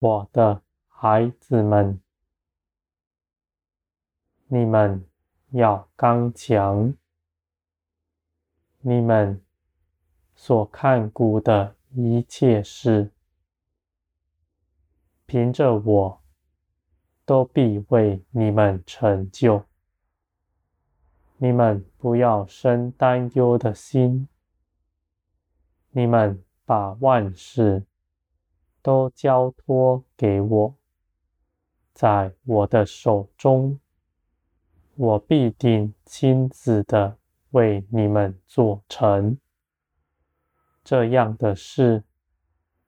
[0.00, 2.00] 我的孩子们，
[4.46, 5.04] 你们
[5.50, 6.94] 要刚强。
[8.80, 9.42] 你们
[10.34, 13.10] 所看顾的一切事，
[15.26, 16.22] 凭着我，
[17.26, 19.66] 都必为你们成就。
[21.36, 24.26] 你们不要生担忧的心。
[25.90, 27.84] 你们把万事
[28.90, 30.74] 都交托给我，
[31.92, 33.78] 在我的手中，
[34.96, 37.16] 我必定亲自的
[37.50, 39.38] 为你们做成。
[40.82, 42.02] 这样的事，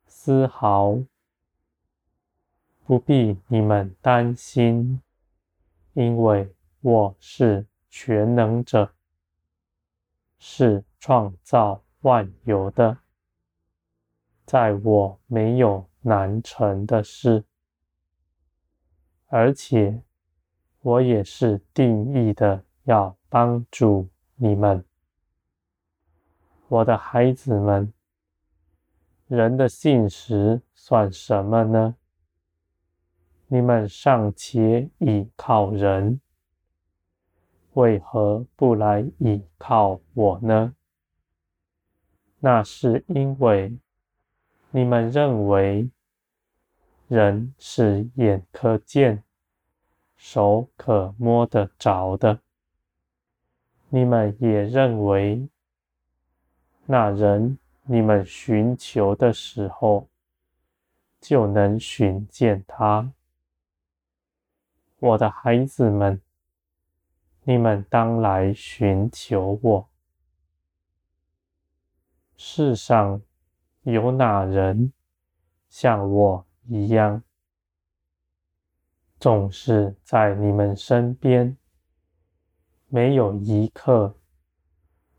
[0.08, 0.98] 丝毫
[2.84, 5.00] 不必你们担心，
[5.92, 8.92] 因为我是全能者，
[10.36, 12.98] 是创造万有的，
[14.44, 17.44] 在我没有难成的事，
[19.28, 20.02] 而且
[20.80, 24.84] 我也是定义的要帮助你们，
[26.68, 27.92] 我的孩子们。
[29.28, 31.96] 人的信实算什么呢？
[33.46, 36.20] 你们尚且倚靠人，
[37.72, 40.74] 为何不来倚靠我呢？
[42.40, 43.78] 那是因为
[44.74, 45.90] 你们认为
[47.06, 49.22] 人是眼可见、
[50.16, 52.40] 手可摸得着的，
[53.90, 55.46] 你们也认为
[56.86, 60.08] 那人你们寻求的时候
[61.20, 63.12] 就能寻见他。
[65.00, 66.18] 我的孩子们，
[67.42, 69.88] 你们当来寻求我。
[72.38, 73.20] 世上
[73.82, 74.92] 有哪人
[75.68, 77.22] 像我一样，
[79.18, 81.56] 总是在你们身边，
[82.88, 84.14] 没有一刻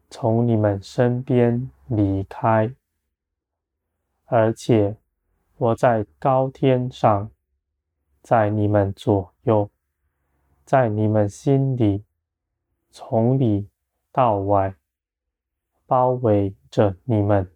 [0.09, 2.74] 从你们身边离开，
[4.25, 4.95] 而且
[5.57, 7.30] 我在高天上，
[8.22, 9.69] 在你们左右。
[10.66, 12.06] 在你们心里，
[12.90, 13.68] 从里
[14.13, 14.74] 到外，
[15.85, 17.53] 包围着你们，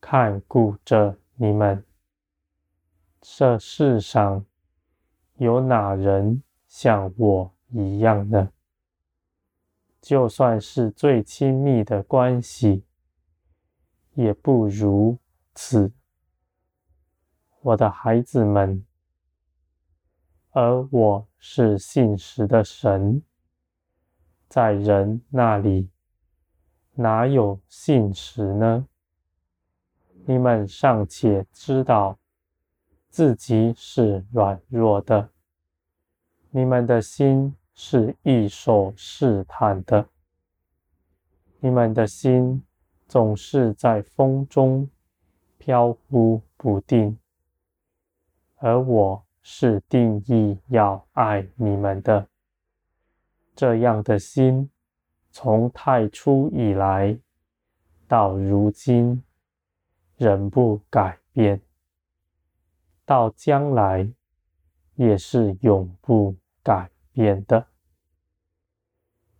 [0.00, 1.84] 看顾着你们。
[3.20, 4.44] 这世上
[5.34, 8.52] 有哪人像我一样呢？
[10.00, 12.84] 就算是最亲密的关系，
[14.14, 15.18] 也不如
[15.54, 15.92] 此。
[17.60, 18.84] 我的孩子们。
[20.50, 23.22] 而我是信实的神，
[24.48, 25.90] 在人那里
[26.94, 28.88] 哪有信实呢？
[30.26, 32.18] 你们尚且知道
[33.08, 35.30] 自己是软弱的，
[36.50, 40.08] 你们的心是易受试探的，
[41.60, 42.62] 你们的心
[43.06, 44.90] 总是在风中
[45.58, 47.18] 飘忽不定，
[48.56, 49.22] 而我。
[49.48, 52.26] 是定义要爱你们的，
[53.54, 54.68] 这样的心，
[55.30, 57.16] 从太初以来
[58.08, 59.22] 到如今，
[60.16, 61.60] 仍不改变，
[63.04, 64.10] 到将来
[64.94, 67.66] 也是永不改变的。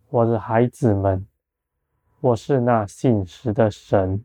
[0.09, 1.27] 我的孩子们，
[2.21, 4.23] 我是那信实的神，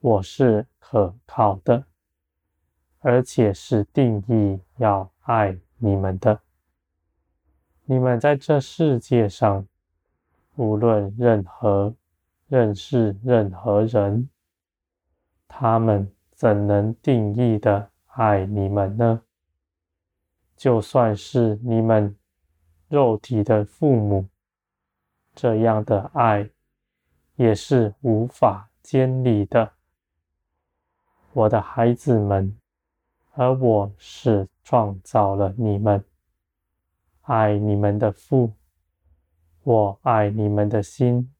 [0.00, 1.84] 我是可靠的。
[3.06, 6.40] 而且是定义要爱你们的。
[7.84, 9.68] 你们在这世界上，
[10.56, 11.94] 无论任何
[12.48, 14.30] 认识任何人，
[15.56, 19.22] 他们怎能定义的爱你们呢？
[20.56, 22.16] 就算是你们
[22.88, 24.26] 肉体的父母，
[25.32, 26.50] 这样的爱
[27.36, 29.74] 也是无法建立的。
[31.32, 32.58] 我的孩子们。
[33.36, 36.04] 而我是创造了你们，
[37.22, 38.52] 爱你们的父，
[39.64, 41.32] 我爱你们的心，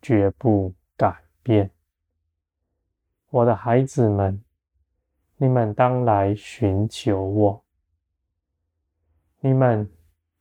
[0.00, 1.68] 绝不改变。
[3.30, 4.42] 我的孩子们，
[5.36, 7.64] 你们当来寻求我。
[9.38, 9.88] 你们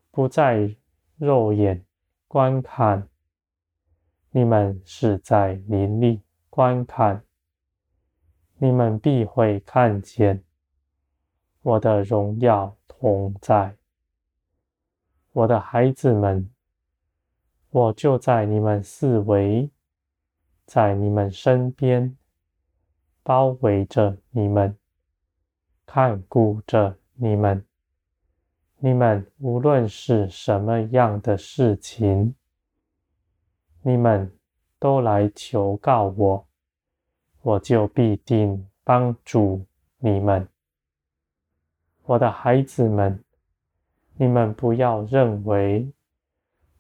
[0.09, 0.75] 不在
[1.18, 1.86] 肉眼
[2.27, 3.07] 观看，
[4.31, 6.19] 你们是在灵力
[6.50, 7.24] 观看，
[8.57, 10.44] 你们必会看见。
[11.62, 13.75] 我的荣耀同在，
[15.31, 16.50] 我的孩子们，
[17.69, 19.69] 我就在你们四围，
[20.65, 22.18] 在你们身边，
[23.24, 24.75] 包围着你们，
[25.86, 27.66] 看顾着你们。
[28.80, 32.33] 你们无论是什么样的事情，
[33.81, 34.31] 你们
[34.80, 36.48] 都来求告我，
[37.42, 39.66] 我就必定帮助
[39.98, 40.48] 你们。
[42.06, 43.24] 我的孩子们，
[44.16, 45.92] 你们不要认为，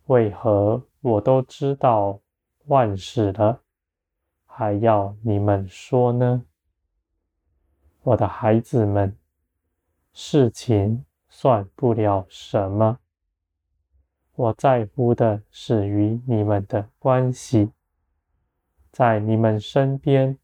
[0.05, 2.19] 为何我都知道
[2.65, 3.61] 万事了，
[4.59, 6.43] 还要你们说呢？
[8.01, 9.15] 我的孩子们，
[10.11, 12.99] 事情算不了什么。
[14.35, 17.71] 我在乎的是与你们的关系，
[18.91, 20.37] 在你们身边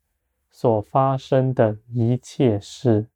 [0.50, 3.08] 所发生的一切事，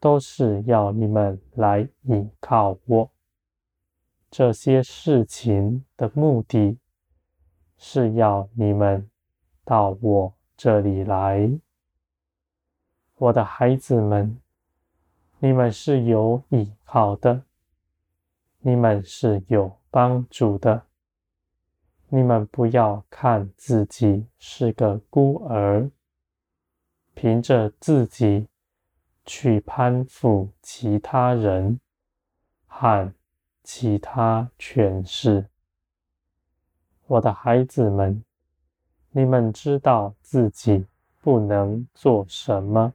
[0.00, 3.10] 都是要你们来依靠我。
[4.30, 6.78] 这些事情的目的，
[7.76, 9.10] 是要你们
[9.64, 11.50] 到我这里来。
[13.16, 14.40] 我的孩子们，
[15.38, 17.42] 你们是有依靠的，
[18.60, 20.82] 你们是有帮助的。
[22.08, 25.90] 你们不要看自己是个孤儿，
[27.14, 28.48] 凭着自己
[29.24, 31.80] 去攀附其他人
[32.66, 33.12] 和
[33.62, 35.48] 其他权势。
[37.06, 38.22] 我的孩子们，
[39.16, 40.84] 你们知道自己
[41.20, 42.92] 不能做什么。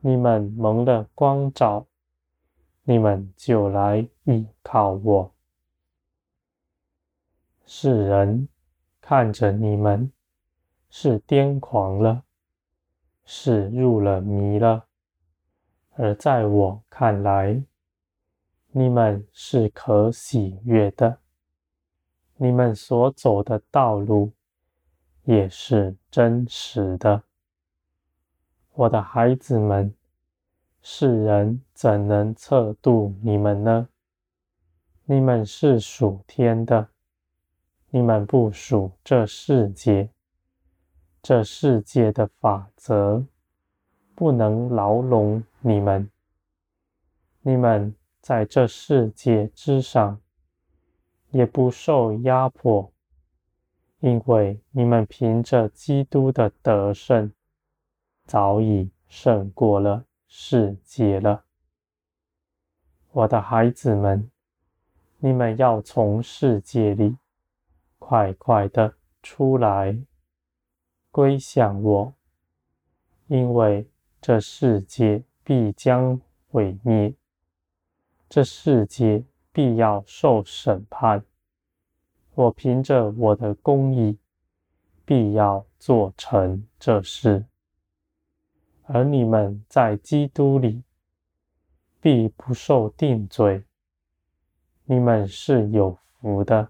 [0.00, 1.84] 你们蒙了光照，
[2.84, 5.32] 你们就来依靠我。
[7.66, 8.48] 世人
[9.00, 10.12] 看着你们
[10.88, 12.22] 是癫狂了，
[13.24, 14.86] 是入了迷了，
[15.96, 17.60] 而在我看来，
[18.70, 21.18] 你们是可喜悦的。
[22.36, 24.30] 你们所走的道路
[25.24, 27.22] 也是真实的。
[28.72, 29.94] 我的孩子们，
[30.82, 33.88] 世人怎能测度你们呢？
[35.04, 36.88] 你们是属天的，
[37.90, 40.10] 你们不属这世界。
[41.22, 43.24] 这世界的法则
[44.14, 46.10] 不能牢笼你们。
[47.40, 50.20] 你们在这世界之上，
[51.30, 52.90] 也不受压迫，
[54.04, 57.32] 因为你们凭着基督的得胜。
[58.26, 61.44] 早已胜过了世界了，
[63.12, 64.30] 我的孩子们，
[65.16, 67.16] 你们要从世界里
[67.98, 69.98] 快快的出来，
[71.10, 72.14] 归向我，
[73.28, 73.88] 因为
[74.20, 77.14] 这世界必将毁灭，
[78.28, 81.24] 这世界必要受审判。
[82.34, 84.18] 我凭着我的公义，
[85.04, 87.44] 必要做成这事。
[88.86, 90.82] 而你们在基督里
[92.00, 93.64] 必不受定罪，
[94.84, 96.68] 你们是有福的。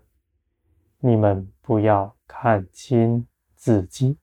[1.01, 4.17] 你们不要看轻自己，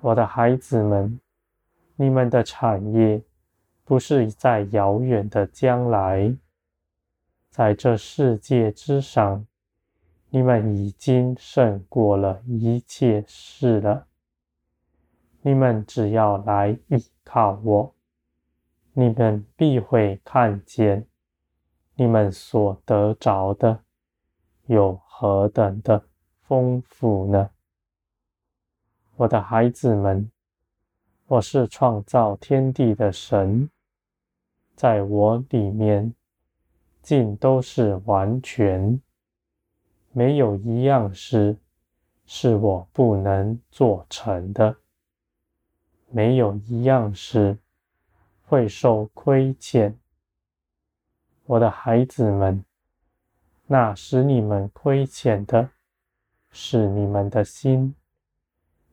[0.00, 1.20] 我的孩子们，
[1.96, 3.22] 你们的产业
[3.84, 6.34] 不是在遥远的将来，
[7.50, 9.46] 在这世界之上，
[10.36, 14.06] 你们已经胜过了一切事了。
[15.40, 17.94] 你们只要来依靠我，
[18.92, 21.06] 你们必会看见
[21.94, 23.82] 你们所得着的
[24.66, 26.04] 有何等的
[26.42, 27.48] 丰富呢？
[29.14, 30.30] 我的孩子们，
[31.28, 33.70] 我是创造天地的神，
[34.74, 36.14] 在我里面
[37.00, 39.00] 尽都是完全，
[40.16, 41.58] 没有一样事
[42.24, 44.74] 是我不能做成的。
[46.08, 47.58] 没有一样事
[48.46, 49.94] 会受亏欠，
[51.44, 52.64] 我的孩子们，
[53.66, 55.68] 那使你们亏欠的
[56.50, 57.94] 是你们的心，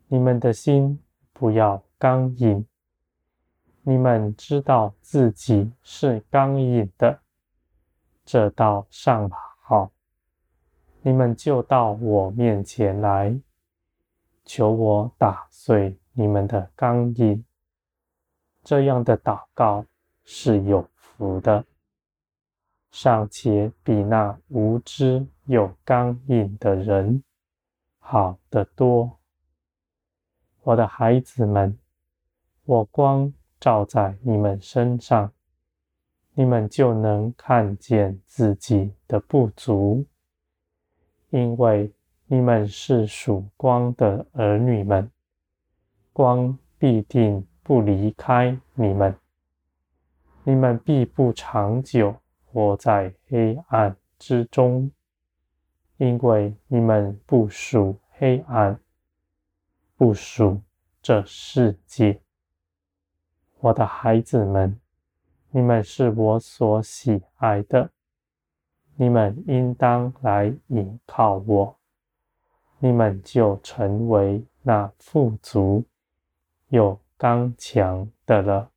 [0.10, 1.00] 你们的心
[1.32, 2.65] 不要刚硬。
[3.84, 7.22] 你们知道自己是刚硬的，
[8.25, 9.52] 这道上好，
[11.05, 13.38] 你们就到我面前来，
[14.45, 16.00] 求我打碎。
[16.13, 17.43] 你们的钢印，
[18.63, 19.83] 这样的祷告
[20.24, 21.65] 是有福的，
[22.91, 27.24] 尚且比那无知有刚硬的人
[27.98, 29.19] 好得多。
[30.62, 31.77] 我的孩子们，
[32.63, 35.33] 我光照在你们身上，
[36.33, 40.05] 你们就能看见自己的不足，
[41.33, 41.91] 因为
[42.27, 45.09] 你们是属光的儿女们。
[46.11, 49.17] 光必定不离开你们，
[50.43, 54.91] 你们必不长久活在黑暗之中，
[55.97, 58.79] 因为你们不属黑暗，
[59.97, 60.61] 不属
[61.01, 62.21] 这世界。
[63.59, 64.79] 我的孩子们，
[65.49, 67.89] 你们是我所喜爱的，
[69.03, 71.75] 你们应当来倚靠我，
[72.79, 75.83] 你们就成为那富足
[76.69, 78.72] 又刚强的了。